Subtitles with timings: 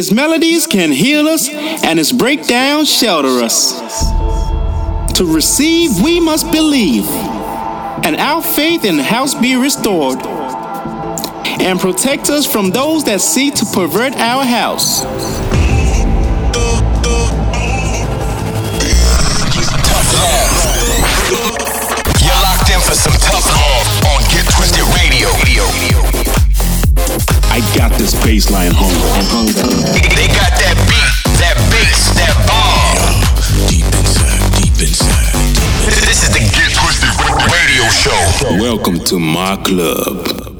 [0.00, 1.46] Its melodies can heal us,
[1.84, 3.78] and its breakdowns shelter us.
[5.18, 10.24] To receive, we must believe, and our faith in the house be restored,
[11.60, 15.02] and protect us from those that seek to pervert our house.
[22.24, 23.84] You're locked in for some tough love
[24.16, 26.19] on Get Twisted Radio.
[27.52, 29.66] I got this baseline hunger and hunger.
[29.92, 33.66] They got that beat, that bass, that bomb.
[33.68, 35.34] Deep inside, deep inside.
[36.06, 37.10] This is the Get Twisted
[37.50, 38.62] Radio Show.
[38.62, 40.59] Welcome to my club.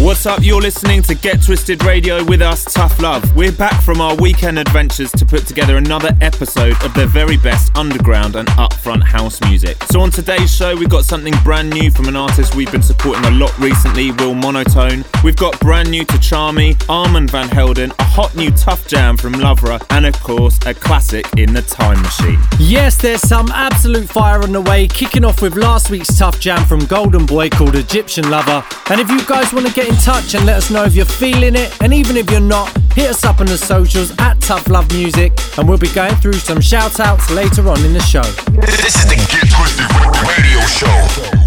[0.00, 0.38] What's up?
[0.42, 3.34] You're listening to Get Twisted Radio with us, Tough Love.
[3.34, 7.76] We're back from our weekend adventures to put together another episode of their very best
[7.76, 9.76] underground and upfront house music.
[9.90, 13.24] So, on today's show, we've got something brand new from an artist we've been supporting
[13.24, 15.04] a lot recently, Will Monotone.
[15.24, 19.32] We've got brand new to Charmy, Armand Van Helden, a hot new Tough Jam from
[19.32, 22.38] Lovra, and of course, a classic in the Time Machine.
[22.60, 26.64] Yes, there's some absolute fire on the way, kicking off with last week's tough jam
[26.66, 28.64] from Golden Boy called Egyptian Lover.
[28.90, 31.06] And if you guys want to get in touch and let us know if you're
[31.06, 34.68] feeling it, and even if you're not, hit us up on the socials at Tough
[34.68, 38.22] Love Music, and we'll be going through some shout outs later on in the show.
[38.52, 39.88] This is the Get Twisted
[40.28, 41.37] Radio Show.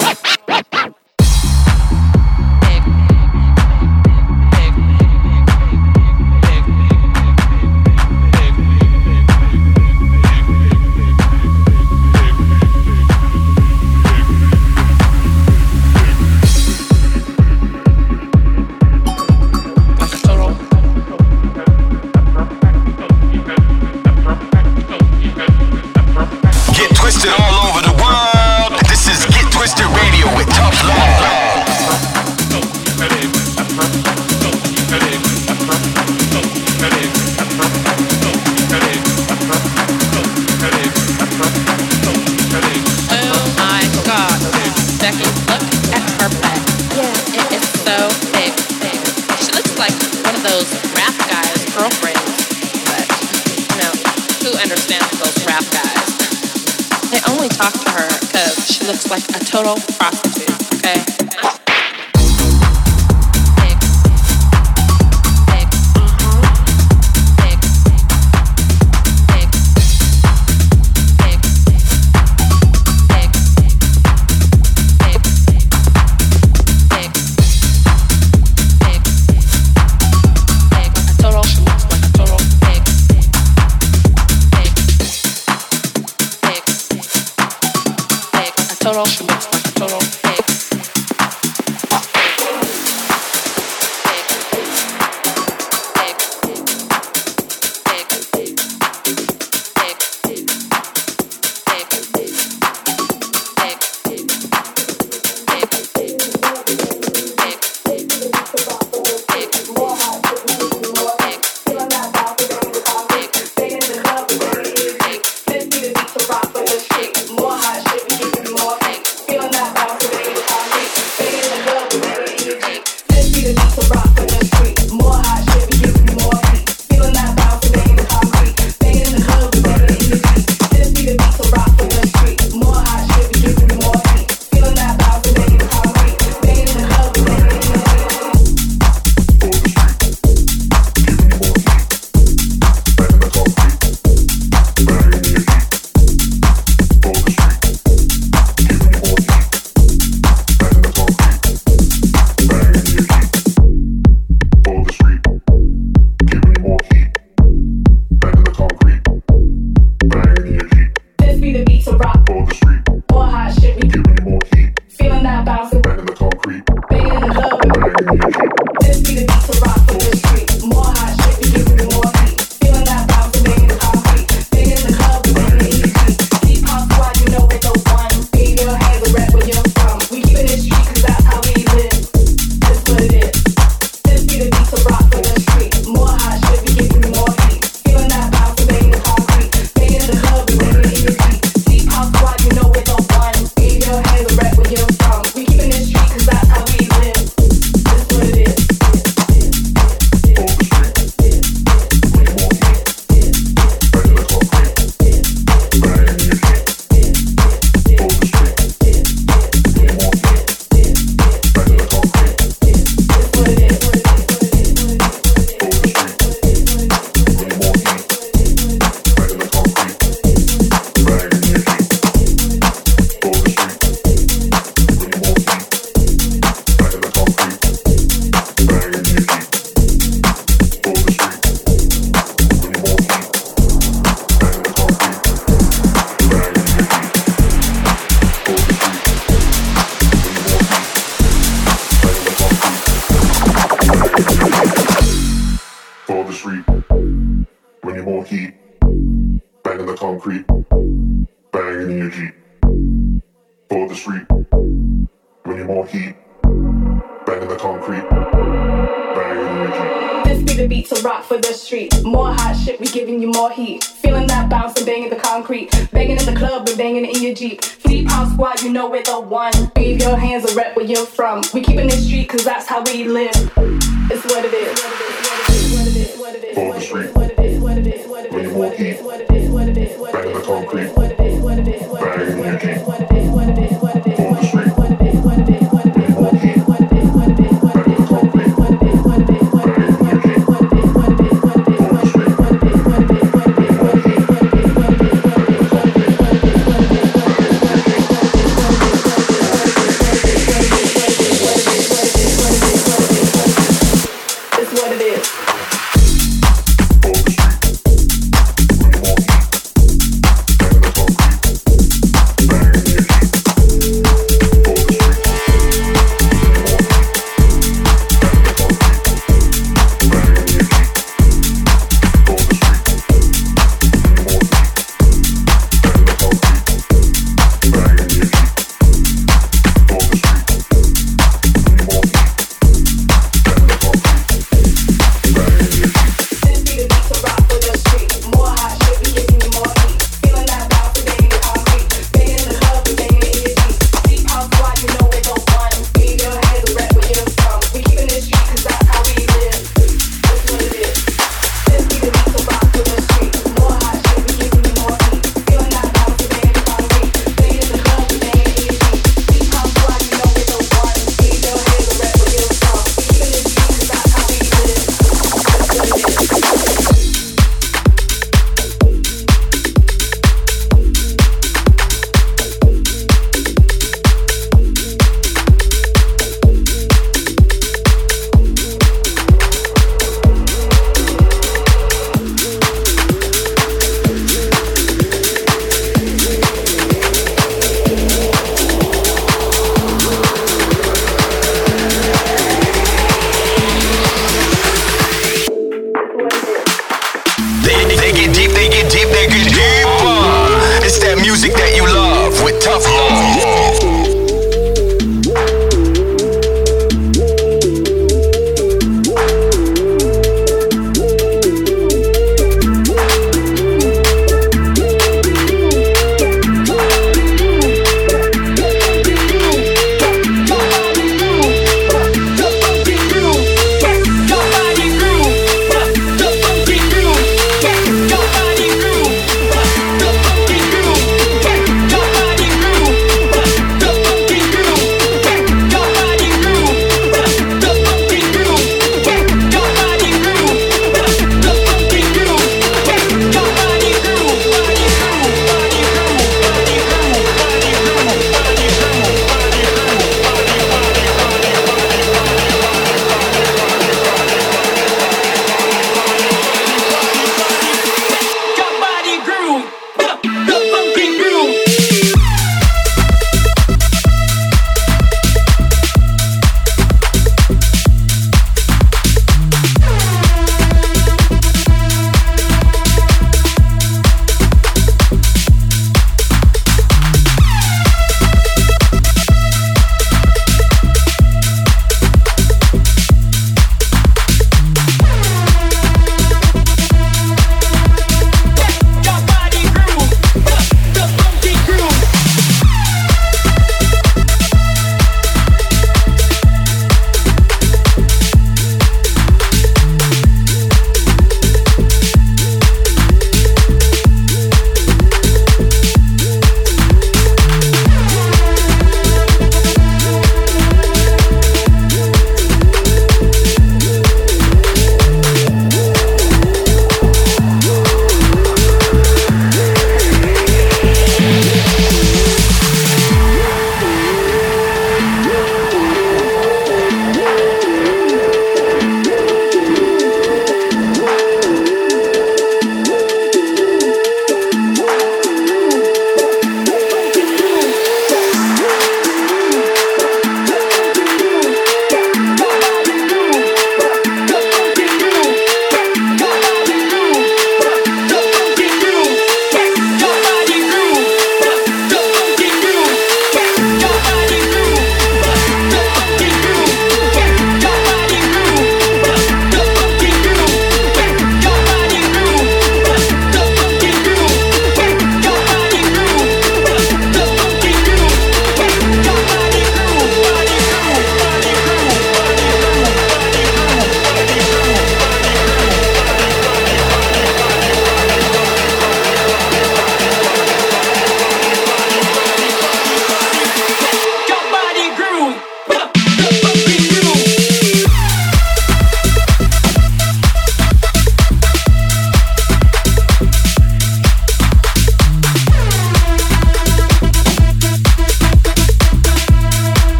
[0.00, 0.31] Looks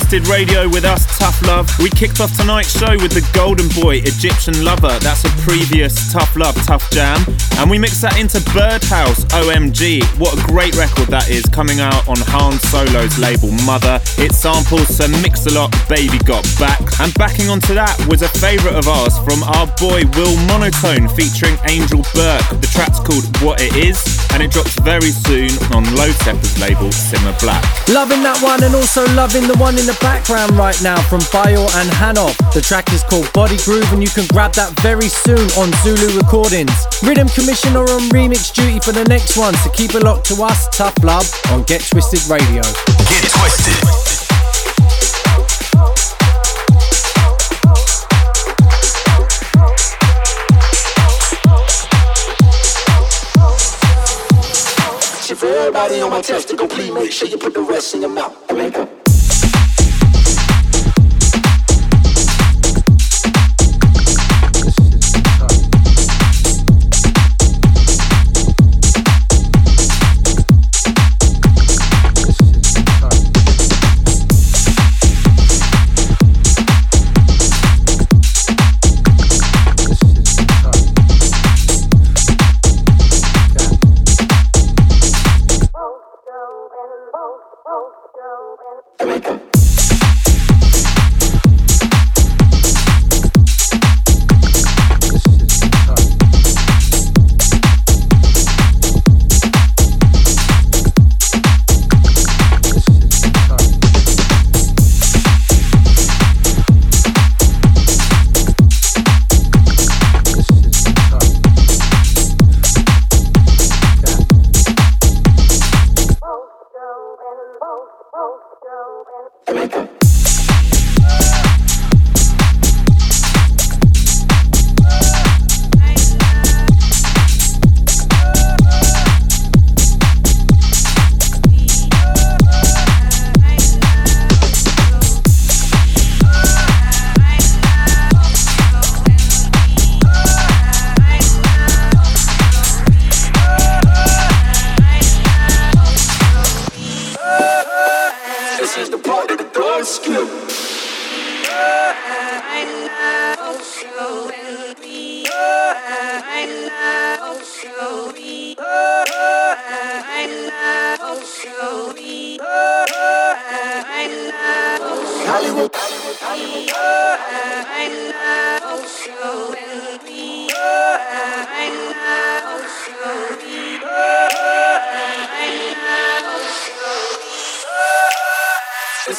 [0.00, 1.68] Twisted Radio with us, Tough Love.
[1.78, 4.98] We kicked off tonight's show with the Golden Boy, Egyptian Lover.
[5.00, 7.20] That's a previous Tough Love, Tough Jam.
[7.58, 10.02] And we mixed that into Birdhouse, OMG.
[10.18, 14.00] What a great record that is, coming out on Han Solo's label Mother.
[14.16, 16.80] It samples some Mix-a-Lot, Baby Got Back.
[16.98, 21.60] And backing onto that was a favourite of ours from our boy Will Monotone featuring
[21.68, 22.48] Angel Burke.
[22.56, 24.00] The track's called What It Is,
[24.32, 27.62] and it drops very soon on Low Steppa's label Simma Black.
[27.88, 31.66] Loving that one and also loving the one in the background right now from Bayo
[31.80, 32.36] and Hanoff.
[32.54, 36.16] The track is called Body Groove and you can grab that very soon on Zulu
[36.16, 36.74] Recordings.
[37.02, 40.68] Rhythm Commissioner on remix duty for the next one, so keep it locked to us,
[40.76, 42.62] Tough Love, on Get Twisted Radio.
[43.08, 43.99] Get twisted.
[55.72, 58.50] Everybody on my testicle, please make sure you put the rest in your mouth.
[58.50, 58.99] America.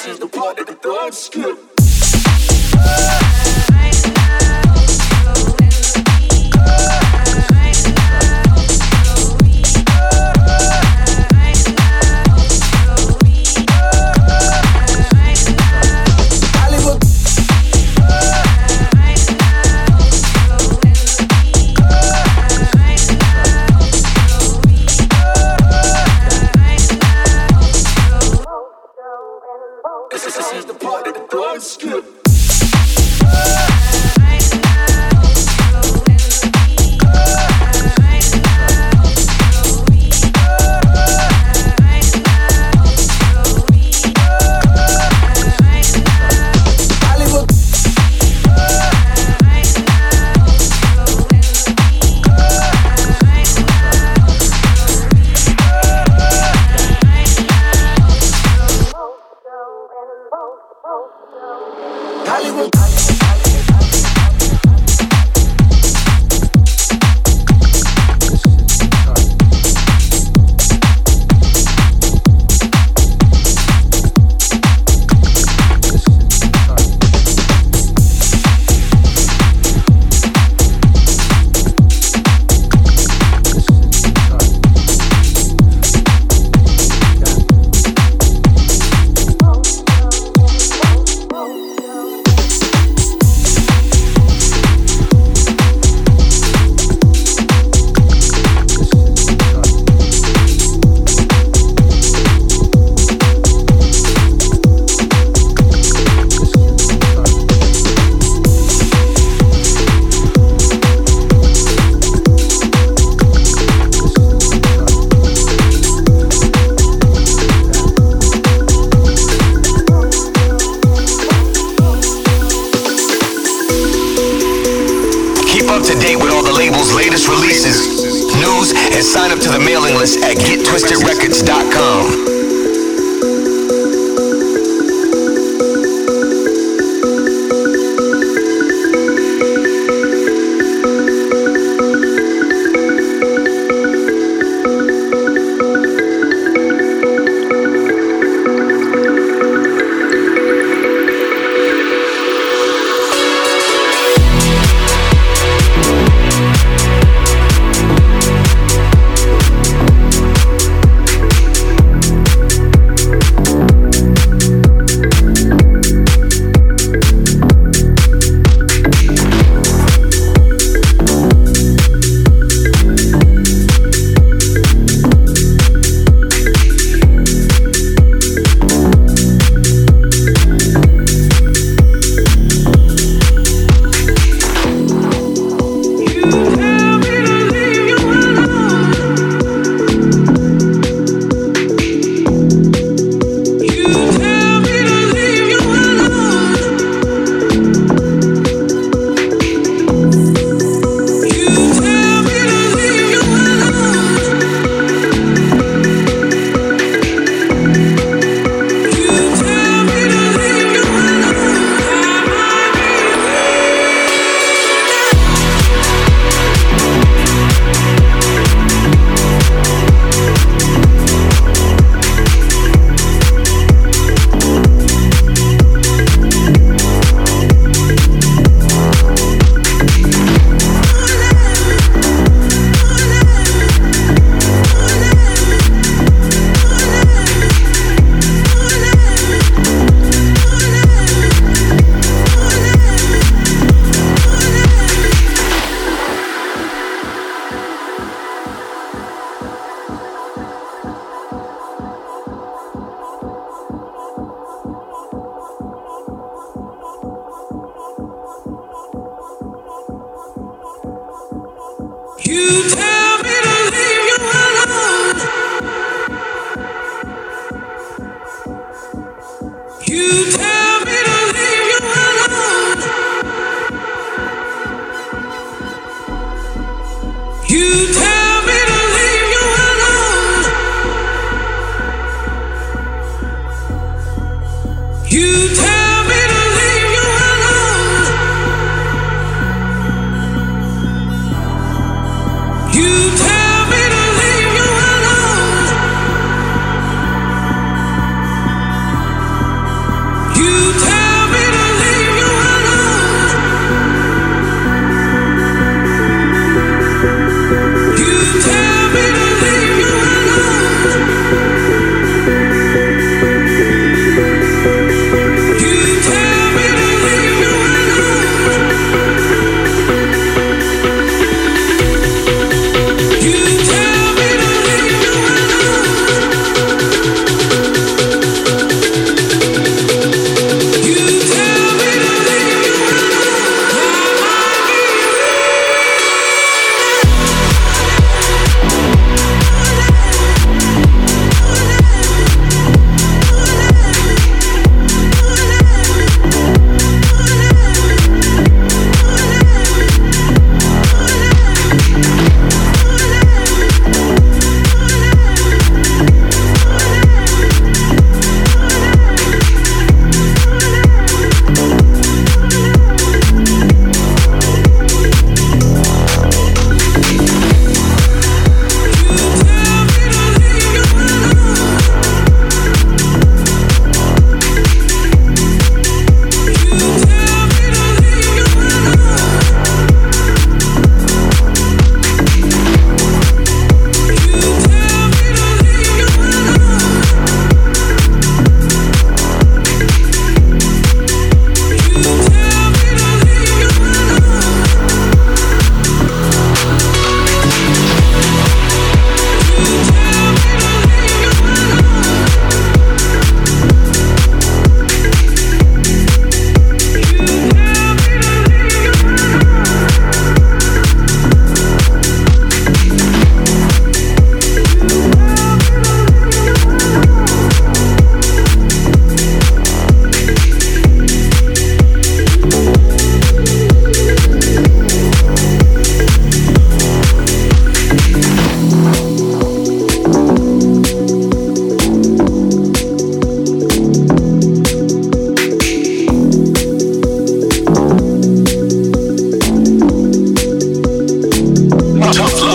[0.08, 1.71] is the part that the dogs skip.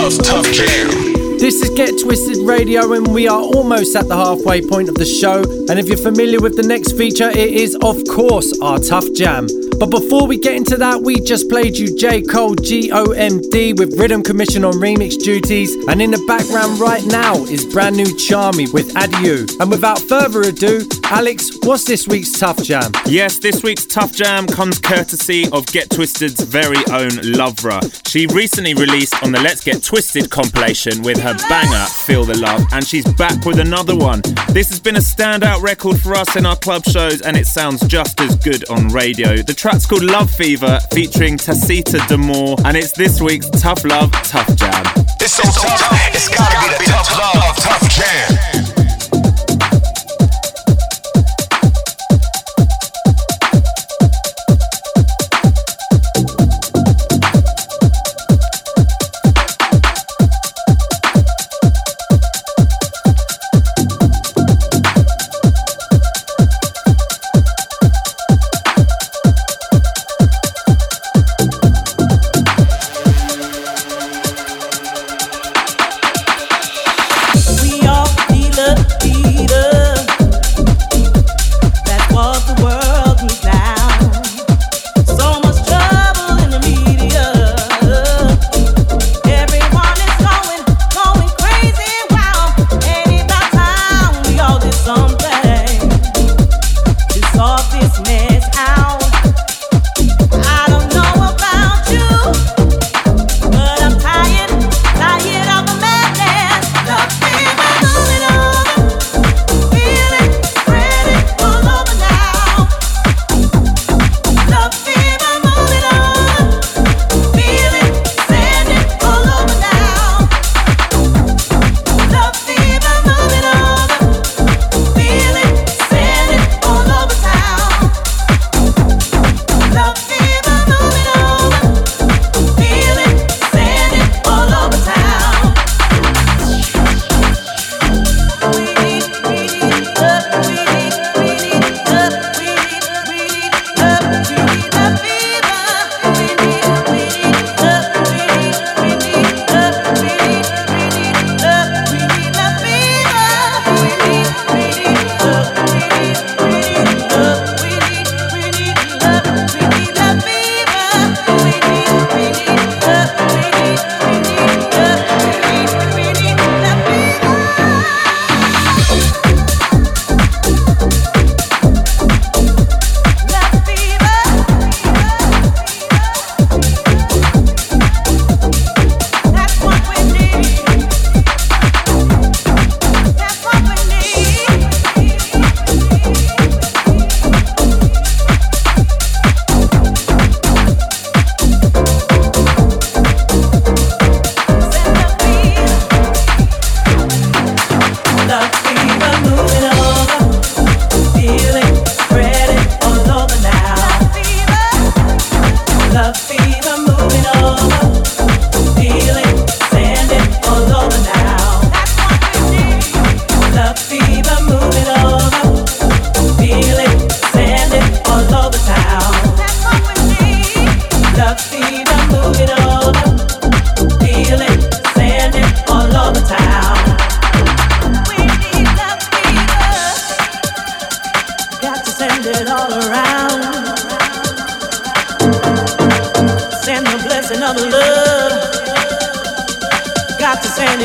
[0.06, 5.04] This is Get Twisted Radio, and we are almost at the halfway point of the
[5.04, 5.42] show.
[5.68, 9.48] And if you're familiar with the next feature, it is, of course, our Tough Jam.
[9.80, 12.22] But before we get into that, we just played you J.
[12.22, 15.74] Cole GOMD with Rhythm Commission on remix duties.
[15.88, 19.44] And in the background right now is brand new Charmy with Adieu.
[19.58, 22.90] And without further ado, Alex, what's this week's Tough Jam?
[23.06, 27.80] Yes, this week's Tough Jam comes courtesy of Get Twisted's very own Lovra.
[28.08, 32.64] She recently released on the Let's Get Twisted compilation with her banger Feel the Love,
[32.72, 34.20] and she's back with another one.
[34.48, 37.86] This has been a standout record for us in our club shows, and it sounds
[37.86, 39.36] just as good on radio.
[39.36, 44.54] The track's called Love Fever featuring Tacita D'Amour, and it's this week's Tough Love Tough
[44.56, 44.84] Jam.
[45.20, 48.85] It's so tough, it's gotta be the tough love, tough jam.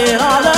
[0.04, 0.51] it all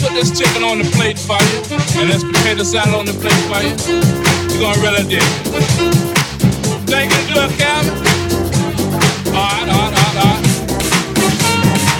[0.00, 1.58] put this chicken on the plate for you.
[2.00, 3.74] And let's prepare the salad on the plate for you.
[4.50, 5.32] We're gonna really dig it.
[6.86, 7.52] Thank you do it,
[9.34, 10.42] Alright, alright, alright, alright.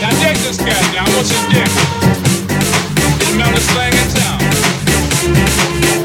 [0.00, 0.96] Now dig this now.
[0.96, 1.72] I want you to dig it.
[3.22, 6.03] It's the slang in town.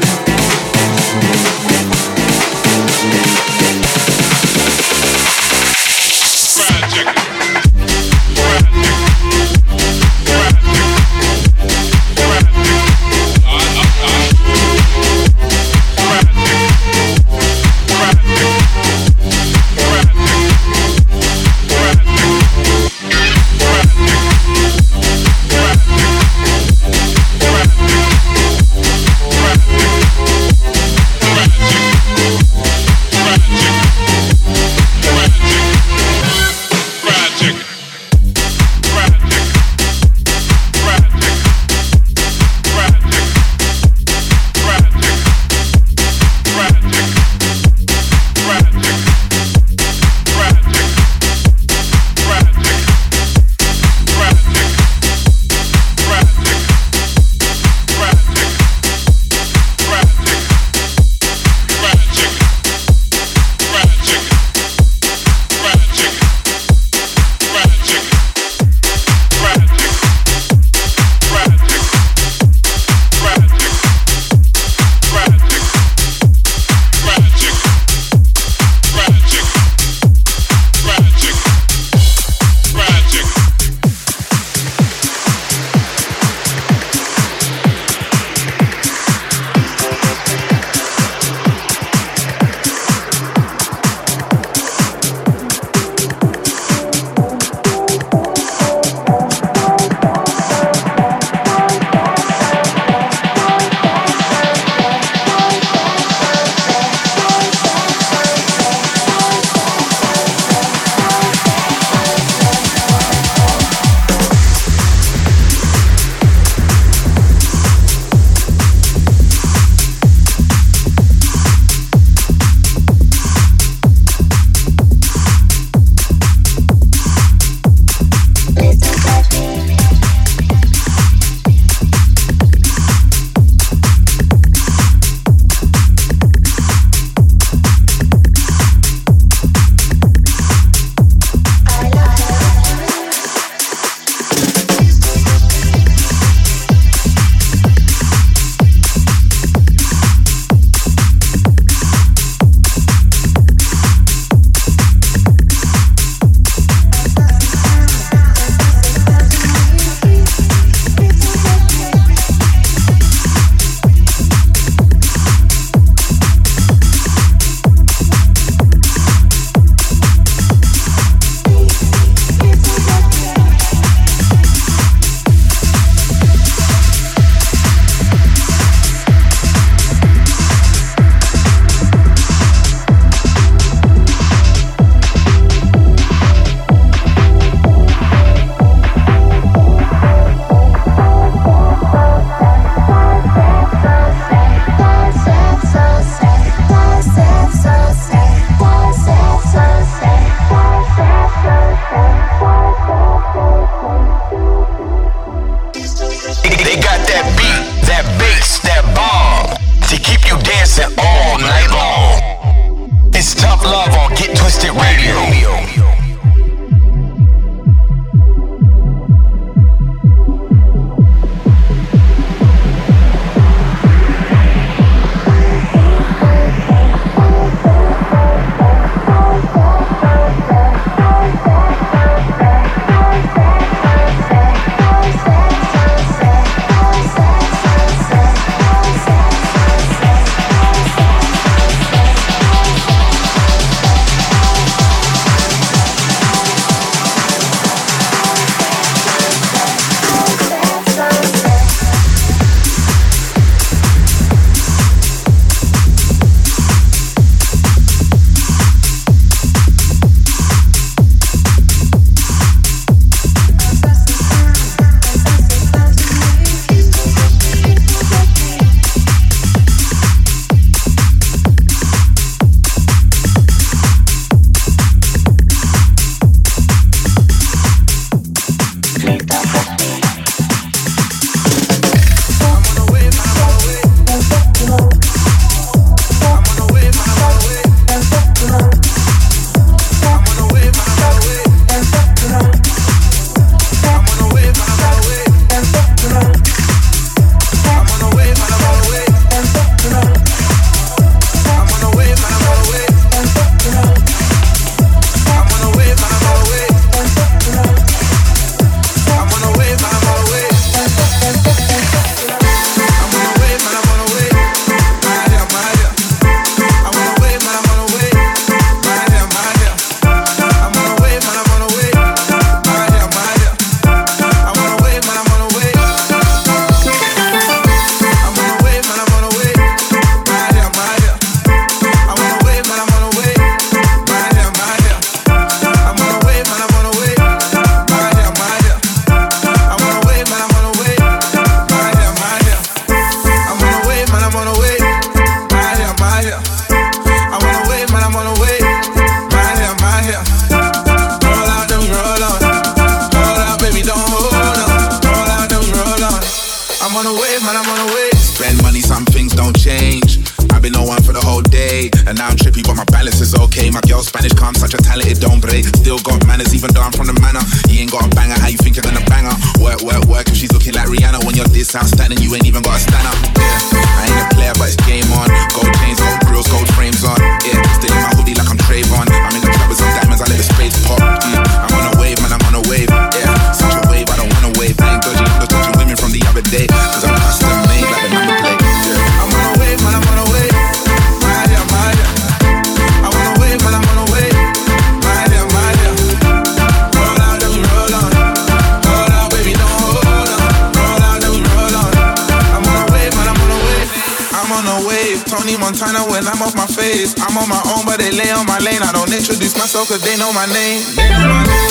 [409.90, 410.82] Cause they know my name.
[410.94, 411.69] They know my name.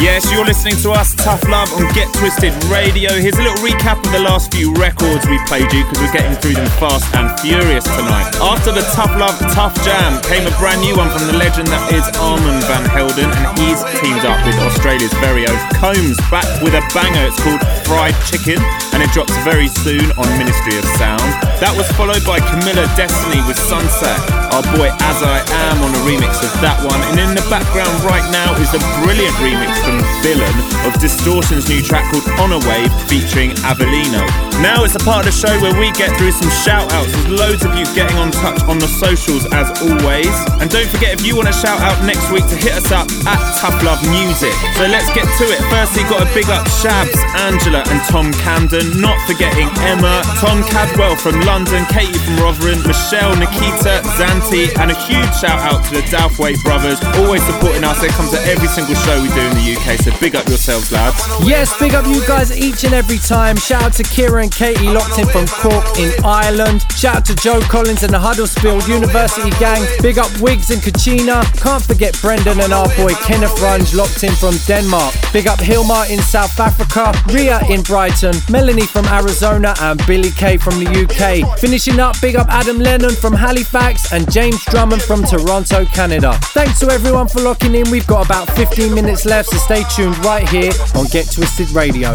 [0.00, 3.12] Yes, you're listening to us, Tough Love, on Get Twisted Radio.
[3.20, 6.36] Here's a little recap of the last few records we played you because we're getting
[6.40, 8.32] through them fast and furious tonight.
[8.40, 11.84] After the Tough Love, Tough Jam came a brand new one from the legend that
[11.92, 16.72] is Armand Van Helden, and he's teamed up with Australia's very own Combs, back with
[16.72, 17.28] a banger.
[17.28, 18.56] It's called Fried Chicken,
[18.96, 21.28] and it drops very soon on Ministry of Sound.
[21.60, 24.16] That was followed by Camilla Destiny with Sunset,
[24.56, 27.92] our boy As I Am on a remix of that one, and in the background
[28.08, 30.54] right now is the brilliant remix from Villain
[30.86, 34.24] of Distortion's new track called On a Wave featuring Avellino.
[34.60, 37.12] Now it's a part of the show where we get through some shout outs.
[37.12, 40.32] There's loads of you getting on touch on the socials as always.
[40.60, 43.08] And don't forget if you want to shout out next week to hit us up
[43.24, 44.52] at Tough Love Music.
[44.76, 45.60] So let's get to it.
[45.72, 49.00] Firstly, got a big up Shabs, Angela, and Tom Camden.
[49.00, 54.98] Not forgetting Emma, Tom Cadwell from London, Katie from Rotherham, Michelle, Nikita, Zanti, and a
[55.08, 58.00] huge shout out to the Douthwaite brothers, always supporting us.
[58.00, 59.98] They come to every single show we do in the UK.
[60.00, 61.18] So big up yourselves, lads.
[61.46, 63.56] Yes, big up you guys each and every time.
[63.56, 66.84] Shout out to Kira and Katie locked in from Cork in Ireland.
[66.96, 69.82] Shout out to Joe Collins and the Huddersfield University gang.
[70.02, 71.42] Big up Wiggs and Kachina.
[71.60, 75.14] Can't forget Brendan and our boy Kenneth Runge locked in from Denmark.
[75.32, 77.12] Big up Hilmar in South Africa.
[77.32, 78.34] Ria in Brighton.
[78.50, 81.58] Melanie from Arizona and Billy K from the UK.
[81.58, 86.38] Finishing up, big up Adam Lennon from Halifax and James Drummond from Toronto, Canada.
[86.54, 87.90] Thanks to everyone for locking in.
[87.90, 92.12] We've got about 15 minutes left, so stay tuned right here on Get Twisted Radio.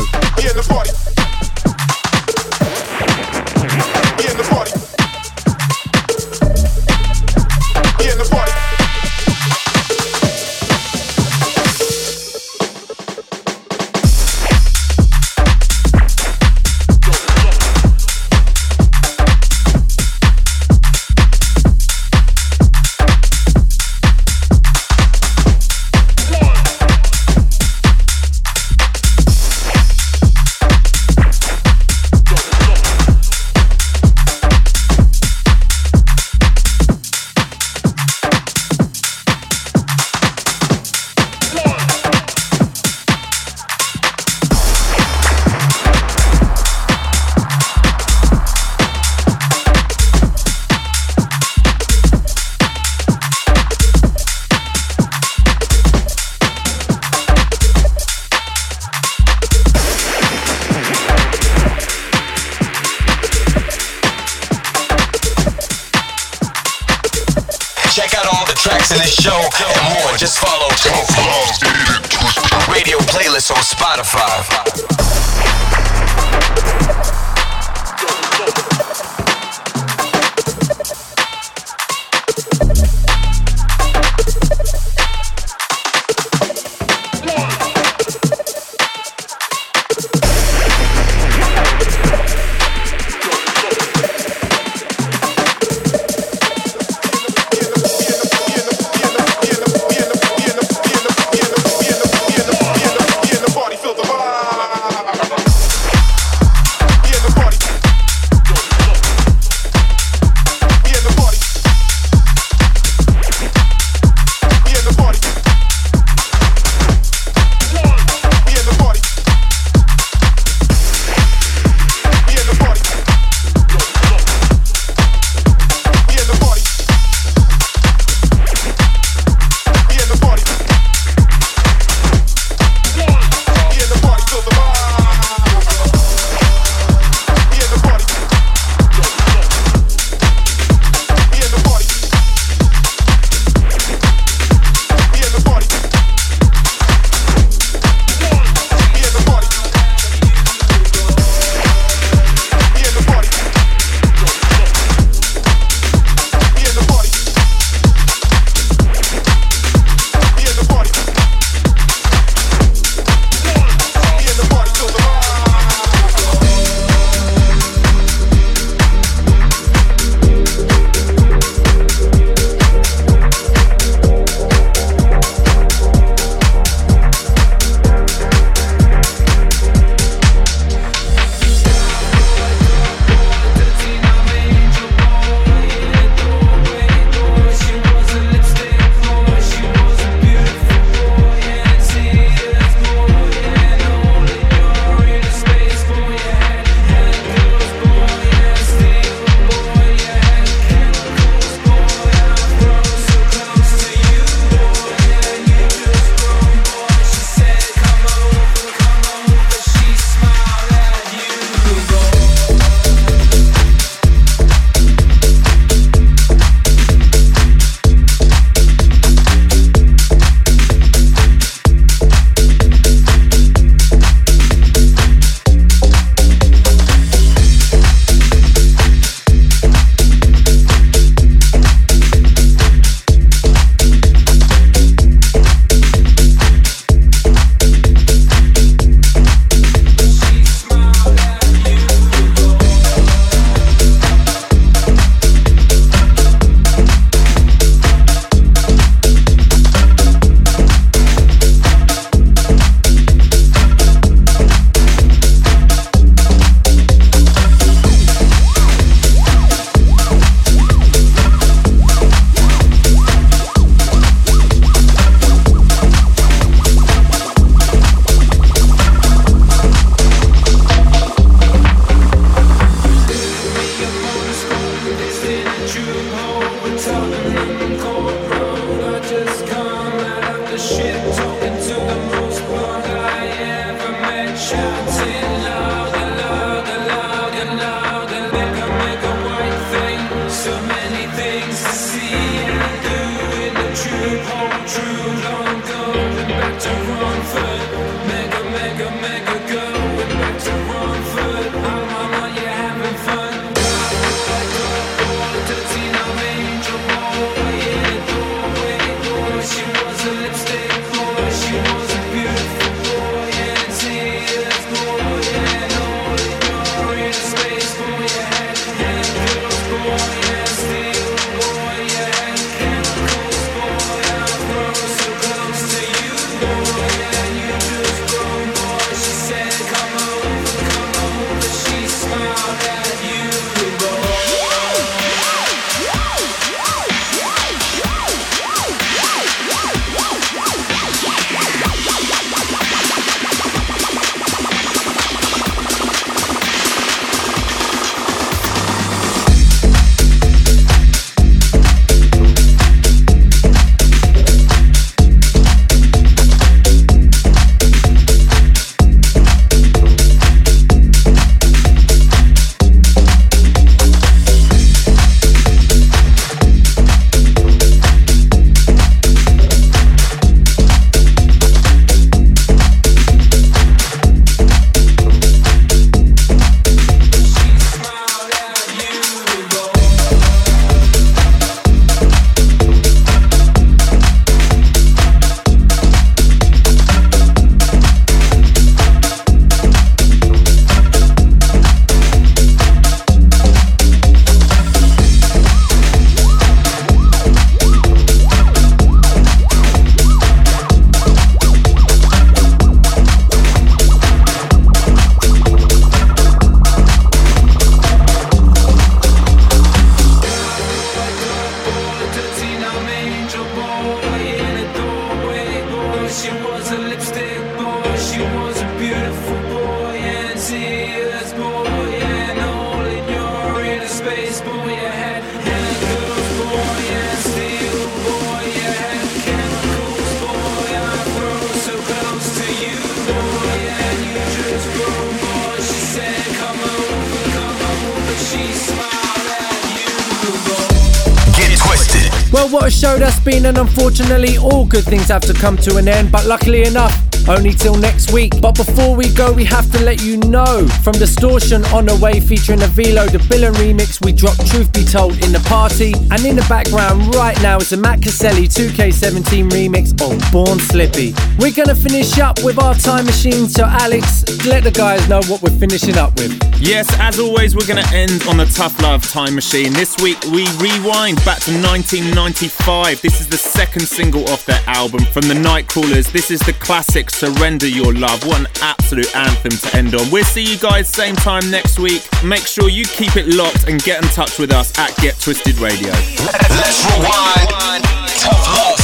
[443.46, 446.12] And unfortunately, all good things have to come to an end.
[446.12, 446.94] But luckily enough,
[447.28, 448.34] only till next week.
[448.42, 452.20] But before we go, we have to let you know from Distortion on the way
[452.20, 455.94] featuring a Velo, the Billen remix, we dropped Truth Be Told in the party.
[456.12, 461.14] And in the background right now is a Matt Caselli 2K17 remix of Born Slippy.
[461.40, 465.42] We're gonna finish up with our time machine, so Alex, let the guys know what
[465.42, 466.45] we're finishing up with.
[466.58, 469.74] Yes, as always, we're gonna end on the Tough Love time machine.
[469.74, 473.02] This week we rewind back to 1995.
[473.02, 476.12] This is the second single off their album from the Nightcrawlers.
[476.12, 478.26] This is the classic Surrender Your Love.
[478.26, 480.10] What an absolute anthem to end on.
[480.10, 482.08] We'll see you guys same time next week.
[482.24, 485.58] Make sure you keep it locked and get in touch with us at Get Twisted
[485.60, 485.92] Radio.
[485.92, 487.84] Let's rewind.
[488.18, 488.75] Tough Love